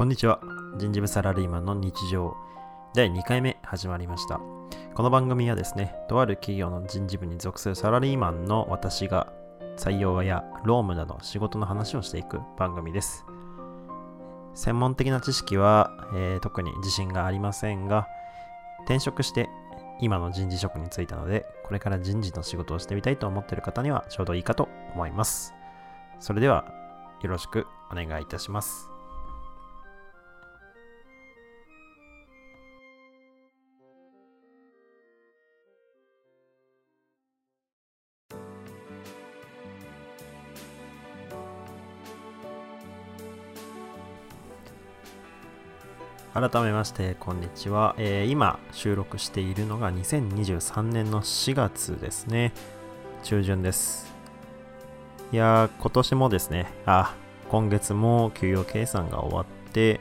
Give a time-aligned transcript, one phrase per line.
[0.00, 0.40] こんにちは。
[0.78, 2.34] 人事部サラリーマンの日常
[2.94, 4.40] 第2回目始まりました。
[4.94, 9.30] この番組はですねとある企業の人事部に属するサラリーマンの私が
[9.76, 13.26] 採用や労務など仕事の話をしていく番組です。
[14.54, 18.08] 専門的な知識は、えー特に自信がありませんが
[18.86, 19.50] 転職して
[20.00, 25.52] 今の人事職に就いたのでこれから人事の仕事をしてみたいと思っている方にはちょうどいいかと思います。
[26.20, 26.64] それでは
[27.20, 28.89] よろしくお願いいたします。
[46.32, 52.52] 改めましてこんにちは、えー今収録しているのが2023年の4月ですね。
[53.24, 54.14] 中旬です。
[55.32, 57.16] いやー今年もですねあ
[57.48, 59.98] 今月も給与計算が終わって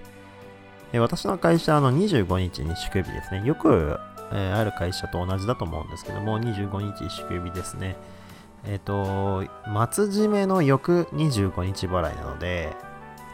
[0.94, 3.43] え私の会社の25日に祝日ですね。
[3.43, 3.97] よく、
[4.31, 7.95] えーある会社と同じだと思うんですけども25日祝日ですね。
[8.66, 12.75] えっ、と末締めの翌25日払いなので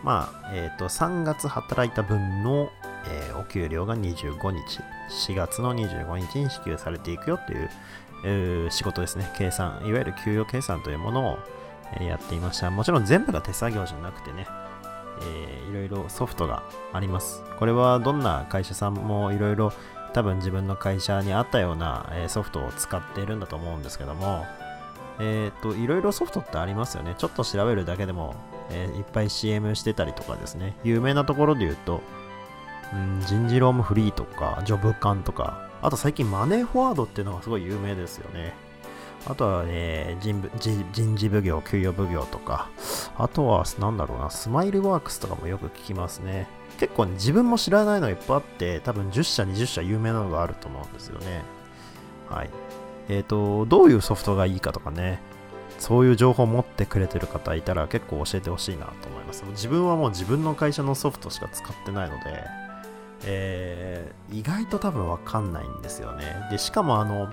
[0.06, 2.70] まあ、えっ、と、3月働いた分の、
[3.08, 4.82] えーお給料が25日、
[5.30, 7.70] 4月の25日に支給されていくよっていう、
[8.26, 9.32] えー仕事ですね。
[9.38, 11.40] 計算、いわゆる給与計算というものを、
[12.00, 12.72] えやっていました。
[12.72, 14.48] もちろん全部が手作業じゃなくてね、
[15.22, 17.44] えーいろいろソフトがあります。
[17.60, 19.72] これはどんな会社さんもいろいろ
[20.14, 24.46] 多分自分の会社に合ったような、えソフトを使っているんだと思うんですけども、
[25.20, 27.16] えっ、と、いろいろソフトってありますよね。
[27.18, 28.36] ちょっと調べるだけでも、
[28.70, 30.78] えーいっぱい CM してたりとかですね。
[30.84, 32.02] 有名なところで言うと、
[32.96, 38.54] ん、人事ロームフリーとか、ジョブカンとか、あと最近マネーフォワードっていうのがすごい有名ですよね。
[39.28, 42.70] あとは、ね、人部人事奉行、給与奉行とか、
[43.18, 46.48] あとは、なんだろうな、スマイルワークスとかもよく聞きますね。
[46.80, 51.44] 結構ね、自分も知らないのがいっぱいあって、多分10社、20社有名なのがあると思うんですよね。
[52.30, 52.50] はい。
[53.10, 55.20] えっ、と、どういうソフトがいいかとかね、
[55.80, 59.44] そういう情報を持ってくれてる方いたら結構教えてほしいなと思います。
[59.52, 62.65] 自分はもう自分の会社のソフトしか使ってないので、
[63.26, 66.48] えー意外と多分わかんないんですよね。
[66.50, 67.30] で、しかもあの、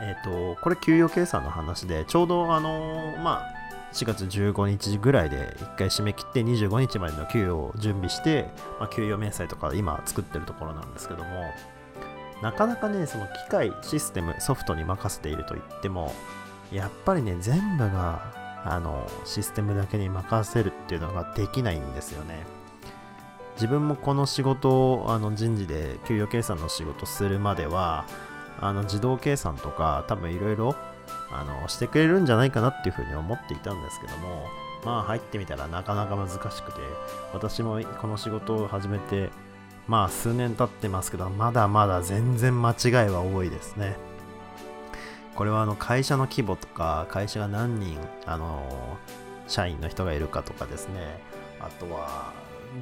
[0.00, 3.52] えっ、と、これ給与計算の話で、ちょうどあの、まあ、
[3.92, 11.44] 4月15日ぐらいで1回締め切って25日までの給与を準備して、まあ、給与明細とか今作ってるところなんですけども、
[12.42, 16.12] なかなかね、その機械、システム、ソフトに任せていると言っても、
[16.72, 18.32] やっぱりね、全部が、
[18.64, 22.61] あの、システムだけに任せるっていうのができないんですよね。
[23.54, 28.04] 自分もこの仕事を、あの、人事で給与計算の仕事するまでは、
[28.60, 30.74] あの、自動計算とか、多分いろいろ、
[31.68, 34.46] してくれるんじゃないかなっていうふうに思っていたんですけども、
[34.84, 36.80] まあ入ってみたらなかなか難しくて、
[37.32, 39.30] 私もこの仕事を始めて、
[39.86, 43.96] まあ数年経ってますけど、まだまだ全然間違いは多いですね。
[45.34, 48.98] これはあの会社の規模とか、会社が何人、あの、
[49.48, 51.20] 社員の人がいるかとかですね。
[51.60, 52.32] あとは、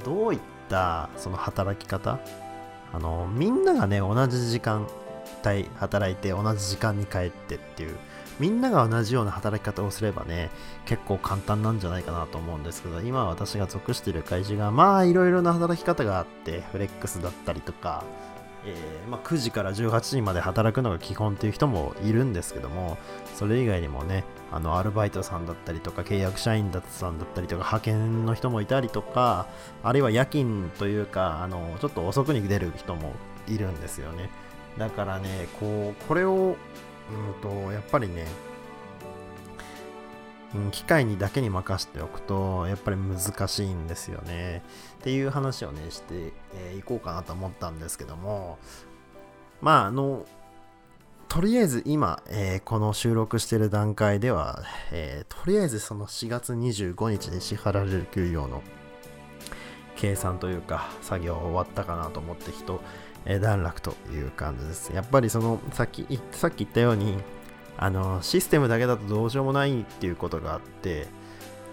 [0.04, 2.19] どういったたその働き方。
[2.92, 4.86] あの、みんながね、同じ時間
[5.44, 7.97] 帯働いて同じ時間に帰ってっていう、
[8.38, 10.50] みんなが同じような働き方をすればね、
[10.86, 18.02] 結構簡単なんじゃないかなと思うんですけど、今私が属している会社が、まあいろいろな働き方があって、フレックスだったりとか、
[18.65, 22.98] えーまあ、9時から18時まで働くのが基本っていう人もいるんですけども、
[23.34, 29.47] それ以外にもね、あのアルバイトさんだったりとか、契約社員だったさんだったりとか、派遣の人もいたりとか、
[29.82, 33.12] あるいは夜勤というか、あのちょっと遅くに出る人も
[33.49, 34.31] いるんですよね。
[34.78, 36.56] だからね、こう、これを、うん
[37.43, 38.26] と、やっぱりね、
[40.72, 44.62] 機械にだけに任せておくと、やっぱり難しいんですよね。
[45.00, 48.59] っていう話をね、してい、えーこうかなと思ったんですけども、
[49.61, 50.27] まあ、あの、
[51.28, 58.62] とりあえず今、えーこの収録してる段階では、えーとりあえずその4月25日に支払われる給与の
[59.94, 62.81] 計算というか作業終わったかなと思って人、
[63.25, 64.93] え段落という感じです。
[64.93, 67.19] やっぱりそのさっきさっき言ったように
[67.81, 71.09] あのシステムだけだとどうしようもないっていうことがあって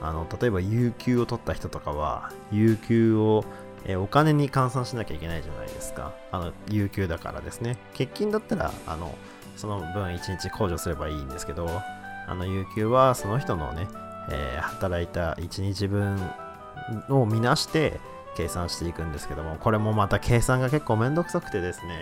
[0.02, 3.44] あの例えば有給を取った人とかは有給を
[3.86, 6.14] えお金に換算しなきゃいけないじゃないですか。
[6.32, 7.78] あの、有給だからですね。
[7.94, 9.16] 欠勤だったら、あの、
[9.56, 11.70] その分1日控除すればいいんですけど、
[12.28, 13.88] あの、有給はその人のね、
[14.30, 16.20] えー働いた1日分
[17.10, 18.00] を見なして
[18.36, 22.02] 計算していくんですけども、これもまた計算が結構めんどくさくてですね、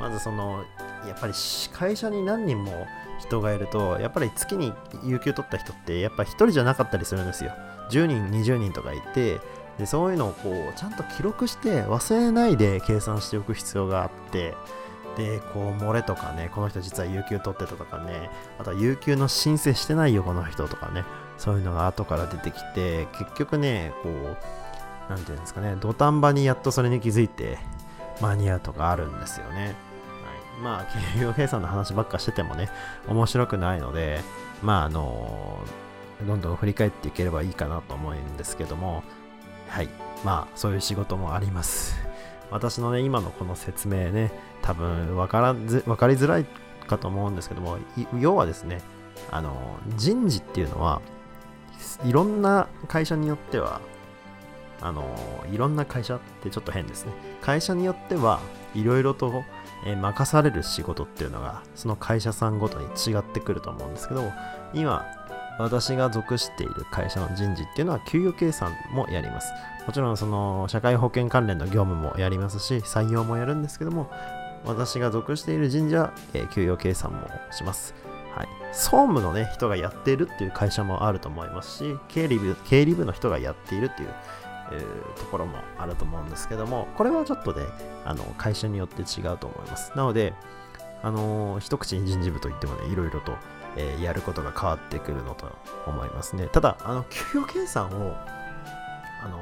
[0.00, 0.64] まずその、
[1.08, 1.32] やっぱり
[1.72, 2.86] 会社に何人も
[3.18, 4.72] 人がいると、やっぱり月に
[5.04, 7.52] 有給取った人って、やっぱ1人じゃなかったりするんですよ。
[7.90, 9.40] 10人、20人とかいて、
[9.78, 14.54] でそういうのをこうちゃんと記録して忘れないで計算しておく必要があって
[15.16, 21.04] でこう漏れとかねこの人実は有給取ってたとかねあとは有給の申請してないよこの人とかね
[21.38, 24.36] そういうのが後から出てきて結局ねこう
[25.08, 27.58] 何て言うんですかね土壇場にやっとそれに気づいて
[28.20, 29.76] 間に合うとかあるんですよね、
[30.62, 30.86] まあ
[31.16, 32.70] 給与計算の話ばっかしててもね
[33.08, 34.20] 面白くないので
[34.62, 35.58] まああの
[36.26, 39.02] どんどん振り返っていければいいかなと思うんですけども
[39.68, 39.88] はい。
[40.24, 41.96] まあそういう仕事もあります。
[42.50, 44.30] 私のね今のこの説明ね
[44.62, 46.46] 多分分からず分かりづらい
[46.86, 47.78] かと思うんですけども
[48.20, 48.80] 要はですね
[49.32, 51.00] あの人事っていうのは
[52.04, 53.80] いろんな会社によっては
[54.80, 55.04] あの
[55.50, 57.12] いろんな会社ってちょっと変ですね。
[57.42, 58.38] 会社によっては
[58.74, 59.42] いろいろと、
[59.84, 64.32] えー、任される仕事っていうのがその会社さんごとに違ってくると思うんですけど
[64.74, 65.04] 今
[65.58, 69.52] 私が属している会社の人事っていうのは給与計算もやります。
[69.86, 74.10] もちろんその社会保険関連の業務もやりますし採用もやるんですけども
[74.64, 77.20] 私が属している人事は、えー、給与計算も
[77.52, 77.94] します。
[78.34, 84.08] はい、総務の、ね、人がやっているっていう会社もあると思いますし経理部経理部の人がやっているっていう、
[84.72, 87.64] えー、ところもあると思うんですけどもこれはちょっとね
[88.04, 89.92] あの会社によって違うと思います。
[89.96, 90.34] なので
[91.02, 93.32] あのー、一口に人事部といってもねいろいろと、
[93.76, 95.46] えー、やることが変わってくるのと
[95.86, 96.48] 思いますね。
[96.48, 98.16] ただあの給与計算を
[99.22, 99.38] あの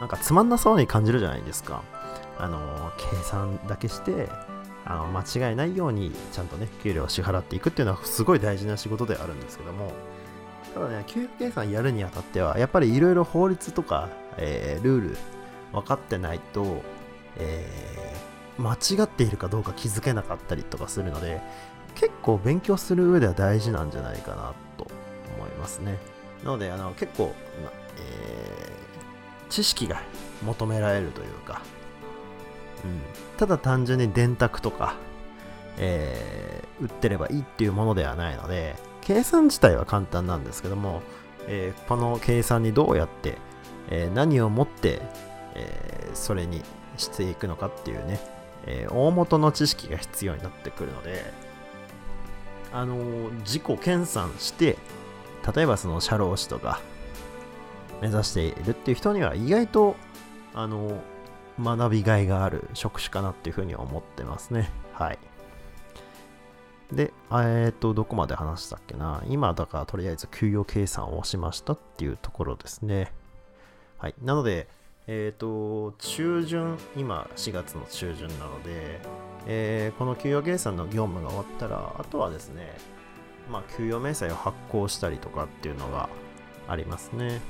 [0.00, 1.82] なんかつまんなそうに感じるじゃないですか。
[2.38, 4.28] あの計算だけして
[4.84, 9.92] あの間違いないようにちゃんとね給料を支払っていくっていうのはすごい大事な仕事であるんですけども。
[10.74, 14.08] ただね給与計算やるにあたってはやっぱりいろいろ法律とか、
[14.38, 15.16] えー、ルール
[15.72, 16.82] 分かってないと、
[17.36, 21.40] えー、間違っているかどうか気づけなかったりとかするので
[21.94, 24.86] 結構勉強する上では大事なんじゃないかなと
[25.36, 25.98] 思いますね。
[26.44, 27.34] なのであの結構、
[27.98, 30.02] えー、知識が
[30.44, 31.62] 求められるというか
[32.84, 33.00] うん、
[33.38, 34.94] ただ単純に電卓とか、
[35.78, 41.02] えー、売ってればいいっていうものではないので計算自体は簡単なんですけども、
[41.46, 43.36] えー、この計算にどうやって、
[43.90, 45.00] え、何をもって、
[45.54, 46.62] え、それに
[46.96, 48.20] していくのかっていうね、
[48.66, 51.24] え大元の知識が必要になってくるので
[52.72, 52.96] あの
[53.40, 54.76] 自己研鑽して
[55.54, 56.80] 例えばその社労士とか
[58.00, 59.96] 目指しているっていう人には意外と
[60.54, 61.00] あの
[61.60, 64.70] 学びがいがある職種かなっていうふうに思ってますね。
[64.92, 65.18] はい。
[66.92, 73.12] で、えっ、と、どこまで話したっけな今、だからとりあえず給与計算をしましたっていうところですね。
[74.04, 74.14] はい。
[74.22, 74.68] なので、
[75.06, 79.00] えっ、ー、と、中旬、今4月の中旬なので、
[79.46, 82.76] えー、この給与計算の業務が終わったら、あとはですね、
[83.50, 86.10] まあ、給与明細を発行したりとかっていうのが
[86.68, 87.26] ありますね。
[87.28, 87.40] うん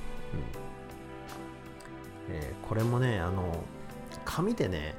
[2.36, 3.64] えー、これもね、あの、
[4.24, 4.94] 紙でね、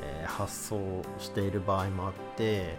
[0.00, 2.76] えー、発送している場合もあって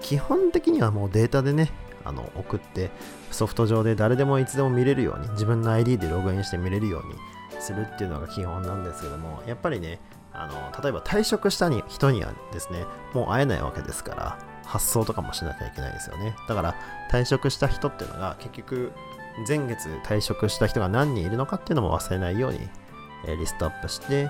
[0.00, 1.70] 基本的にはもうデータでね
[2.04, 2.90] あの送って
[3.30, 7.35] ソフト上で誰でもいつでも見れるように自分の ID でログインして見れるように
[7.66, 9.98] するっていうのが基本なんですけどもやっぱりね
[10.32, 12.84] あの例えば退職した人にはですね
[13.14, 16.74] もう会えないわけですから発送とかもしなきゃいけないですよねだから
[17.10, 18.92] 退職した人っていうのが結局
[19.46, 22.60] 前月退職した人が何人いるのかっていうのも忘れないように、
[23.26, 24.28] えー、リストアップして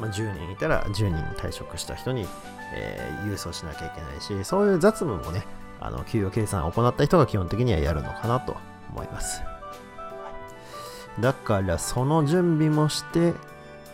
[0.00, 2.26] まあ、10人いたら10人退職した人に、
[2.74, 5.44] えー、郵送しなきゃいけないし、そういう雑務もね、
[5.80, 8.56] あの給与計算を行った人が基本的にはやるのかなと
[8.90, 9.42] 思います。
[11.20, 13.34] だからその準備もして、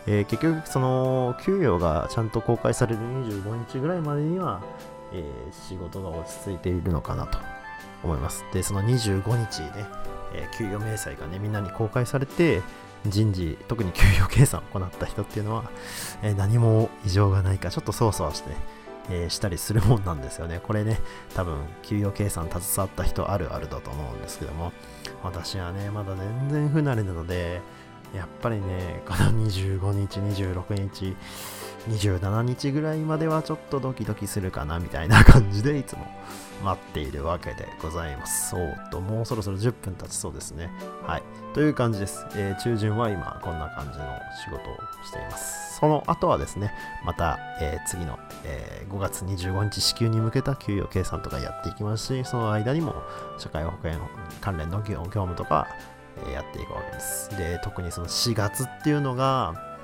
[0.07, 4.61] えー、結局その給与がちゃんと公開される25日ぐらいまでには、
[5.13, 7.39] えー、仕事が落ち着いているのかなと
[8.03, 8.45] 思います。
[8.53, 9.85] で、その25日ね、
[10.33, 12.61] えー、給与明細がね、みんなに公開されて、
[13.07, 15.69] 人事、特に給与計算を行った人っていうのは、
[16.23, 18.55] えー、何も異常がないか、ちょっとそわそわして、ね、
[19.09, 20.59] えー、したりするもんなんですよね。
[20.63, 20.99] これね、
[21.35, 24.71] 多分、給与計算携わった人あるあるだと思うんですけども、
[25.23, 27.61] 私はね、まだ全然不慣れなので、
[28.13, 31.15] やっぱりね、この25日、26日、
[31.89, 36.07] 27日ぐらいまではちょっとドキドキするかなみたいな感じでいつも
[36.63, 38.49] 待っているわけでございます。
[38.51, 40.69] そうと、もうそろそろ10分経ちそうですね。
[41.05, 41.23] はい。
[41.53, 42.25] という感じです。
[42.35, 44.05] えー、中旬は今こんな感じの
[44.43, 45.77] 仕事をしています。
[45.79, 46.71] その後はですね、
[47.03, 52.95] また、えー、次の、えー、5月25日支給に向けた給与計算とかやっていきますし、その間にも
[53.37, 53.99] 社会保険
[54.41, 55.67] 関連の業務とか、
[56.31, 57.29] やっていくわけです。
[57.37, 59.74] で、特にその4月っていうのが、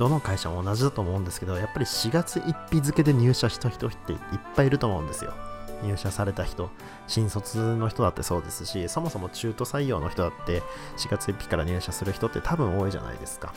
[0.00, 4.18] どの会社も同じだと思うんですけど、やっぱり4月1日付で入社した人っていっ
[4.56, 5.34] ぱいいると思うんですよ。
[5.82, 6.70] 入社された人、
[7.06, 10.62] 新卒の人だってそうですし、そもそも中途採用の人だって
[10.96, 13.52] 4月1日から入社する人って多分多いじゃないですか。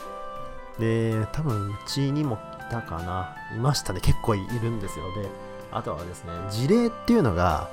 [0.78, 3.34] で、多分うちにもいたかな。
[3.56, 4.00] いましたね。
[4.02, 5.06] 結構いるんですよ。
[5.14, 5.30] で、
[5.72, 7.70] あとはですね、事例っていうのが、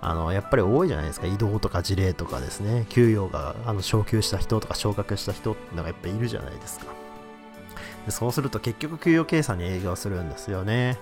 [0.00, 1.26] あのやっぱり多いじゃないですか。
[1.26, 2.86] 移動とか事例とかですね。
[2.88, 7.03] 給与があの昇給した人とか昇格した人っていうのがやっぱいるじゃないですか。
[8.10, 10.98] そうすると結局給与計算に営業するんですよね。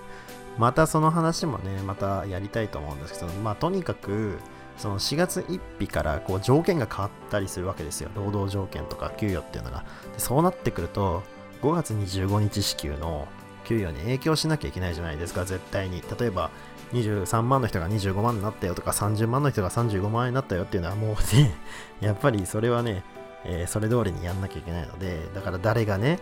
[0.57, 4.37] またその話もね、またやりたいと思うんですけど、まあとにかく、
[4.77, 8.09] その4月1日からこう条件が変わったりするわけですよ。
[8.15, 9.85] 労働条件とか給与っていうのが。
[10.13, 11.23] でそうなってくると、
[11.61, 13.27] 5月25日支給の
[13.65, 16.03] 給与に影響しなきゃいけないじゃないですか、絶対に。
[16.19, 16.51] 例えば、
[16.93, 21.55] 23万の人が25万になったよとか、30万の人が35万円になったよっていうのはもうね、
[22.01, 23.03] やっぱりそれはね、
[23.45, 26.19] えー、それ通りにやんなきゃいけないので、だから誰がね、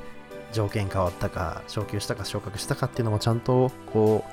[0.52, 4.26] 条件変わったか、昇給したか昇格したかっていうのもちゃんとこ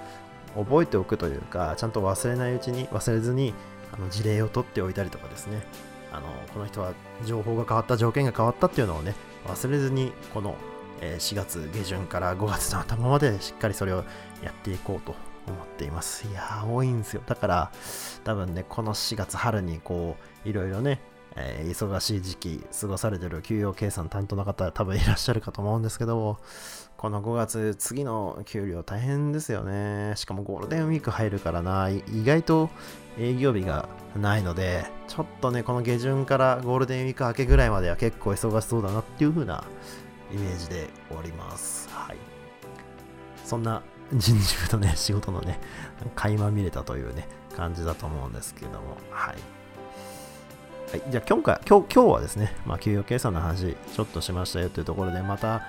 [0.56, 3.54] う、覚えておくというか、ちゃんと忘れないうちに、忘れずに、
[3.92, 5.62] あの事例を取っておいたりとかですね、
[6.12, 6.92] あの、この人は
[7.25, 9.14] 情報が変わった、条件が変わったっていうのをね、
[9.46, 10.56] 忘れずに、この
[11.00, 14.04] 4月下旬から5月の頭までしっかりそれを
[14.42, 15.14] やっていこうと
[15.46, 16.26] 思っています。
[16.26, 17.22] いやー、多いんですよ。
[17.26, 17.72] だから、
[18.25, 21.00] 多分ね、この4月春にこう、いろいろね、
[21.37, 26.38] えー、忙しい時期過ごされてる給与計算担当の方多分いらっしゃるかと思うんですけど、
[26.97, 30.14] この5月、次の給料大変ですよね。
[30.16, 32.70] しかもゴールデンウィーク入るからな、意外と
[33.18, 39.64] 営業日がないので、ちょっとね、この下旬からゴールデンウィーク明けぐらいまでは結構忙しそうだなっていう風な
[40.32, 41.88] イメージでおります。
[41.92, 42.16] はい。
[43.44, 43.82] そんな
[44.12, 45.61] 人事部のね、仕事のね、
[46.14, 49.58] 垣間見れたというね、感じだと思うんですけども、はい。
[50.90, 55.62] はい、じゃあ今回今日今日はですね、まあ、給与計算の話ちょっとしましたよというところで、また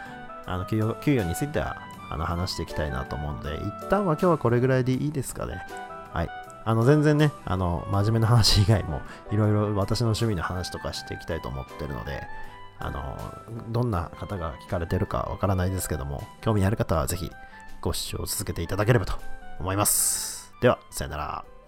[0.45, 1.75] あの給与給与については
[2.09, 5.61] あの話していきたいなと思うので、一旦は今日はこれぐらいでいいですかね。
[6.13, 6.29] はい。
[6.63, 12.23] あの全然ね、あの真面目な話以外もいろいろ私の趣味の話とかしていきたいと思ってるので、
[12.79, 13.17] あの、
[13.67, 17.29] どんな方が聞かれてるかわからないですけども、興味ある方はぜひ
[17.81, 19.13] ご視聴続けていただければと
[19.59, 20.53] 思います。
[20.61, 21.58] では、さよなら。